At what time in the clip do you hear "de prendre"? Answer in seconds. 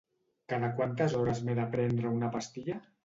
1.59-2.15